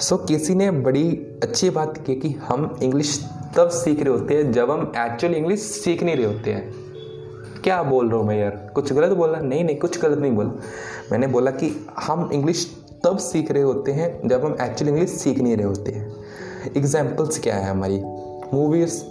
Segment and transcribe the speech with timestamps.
[0.00, 1.10] सो किसी ने बड़ी
[1.42, 5.60] अच्छी बात की कि हम इंग्लिश तब सीख रहे होते हैं जब हम एक्चुअल इंग्लिश
[5.60, 6.74] सीख नहीं रहे होते हैं।
[7.64, 8.70] क्या बोल रहा हूँ मैं यार?
[8.74, 9.38] कुछ गलत बोला?
[9.38, 10.50] नहीं नहीं, कुछ गलत नहीं बोला।
[11.12, 15.38] मैंने बोला कि हम इंग्लिश तब सीख रहे होते हैं जब हम एक्चुअल इंग्लिश सीख
[15.38, 16.16] नहीं रहे होते हैं।
[16.76, 18.02] एग्जाम्पल्स क्या है हमारी?
[18.56, 19.02] मूवीज़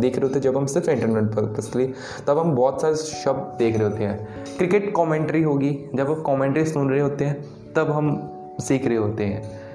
[0.00, 1.92] देख रहे होते हैं जब हम सिर्फ़ एंटरटेनमेंट पर्पज लिए।
[2.26, 6.64] तब हम बहुत सारे शब्द देख रहे होते हैं। क्रिकेट कमेंट्री होगी। जब हम कमेंट्री
[6.64, 7.44] सुन रहे होते हैं,
[7.76, 9.71] तब हम सीख रहे होते हैं।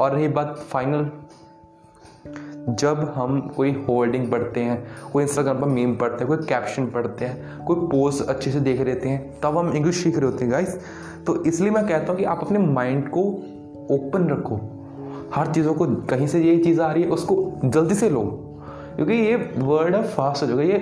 [0.00, 1.10] और रही बात फाइनल
[2.70, 7.24] जब हम कोई होल्डिंग पढ़ते हैं, कोई इंस्टाग्राम पर मीम पढ़ते हैं, कोई कैप्शन पढ़ते
[7.24, 10.52] हैं, कोई पोस्ट अच्छे से देख रहते हैं, तब हम इंग्लिश सीख रहे होते हैं
[10.52, 10.78] गाइस
[11.26, 13.22] तो इसलिए मैं कहता हूँ कि आप अपने माइंड को
[13.90, 14.60] ओपन रखो.
[15.34, 18.22] हर चीज़ों को कहीं से ये चीज़ आ रही है, उसको जल्दी से लो.
[18.98, 20.78] क्योंकि ये वर्ड है फास्ट हो। जाएगा ये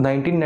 [0.00, 0.36] नाइनटीन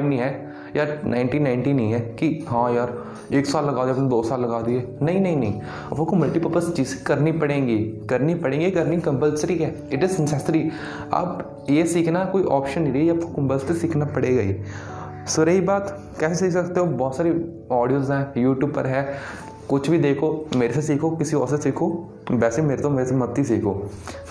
[0.00, 0.28] नहीं है,
[0.76, 2.92] या 1990 नहीं है कि हाँ यार,
[3.32, 5.60] एक साल लगा दिया, अपने दो साल लगा दिए। नहीं नहीं नहीं।
[5.92, 7.78] अब आपको मल्टीपर्पज़ चीज़ें करनी पड़ेंगी।
[8.10, 10.70] करनी पड़ेंगी, करनी कंपलसरी है। इट इज़ नेसेसरी
[11.12, 14.56] आप ये सीखना, कोई ऑप्शन नहीं रही आपको कंपल्सरी सीखना पड़ेगा ही।
[15.26, 16.86] सो रही बात, कैसे सीख सकते हो?
[16.86, 17.30] बहुत सारी
[17.72, 19.06] ऑडियोज़ हैं यूट्यूब पर है।
[19.70, 21.86] कुछ भी देखो मेरे से सीखो किसी और से सीखो
[22.30, 23.74] वैसे मेरे तो मेरे से मत ही सीखो।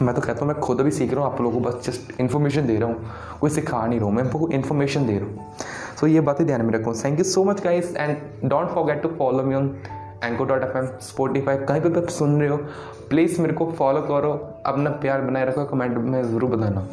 [0.01, 2.19] मैं तो कहता हूँ मैं खुद भी सीख रहा हूँ आप लोगों को बस जस्ट
[2.21, 5.53] इन्फॉर्मेशन दे रहा हूँ। कोई सिखा नहीं रहा हूँ मैं आपको इन्फॉर्मेशन दे रहा हूँ।
[5.99, 9.01] सो so, ये बातें ध्यान में रखो। Thank you so much guys and don't forget
[9.03, 9.75] to follow me on
[10.23, 12.57] एंको dot F M Spotify कहीं पर भी आप सुन रहे हो।
[13.09, 14.31] प्लीज़ मेरे को फॉलो करो
[14.65, 16.87] अपना प्यार बनाए रखो कमेंट में ज़रूर बताना।